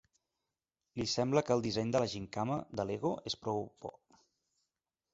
Li 1.01 1.07
sembla 1.11 1.43
que 1.51 1.53
el 1.57 1.61
disseny 1.67 1.93
de 1.97 2.03
la 2.05 2.09
gimcana 2.15 2.59
de 2.81 2.89
L'Ego 2.91 3.15
és 3.33 3.41
prou 3.45 3.65
bo. 3.89 3.97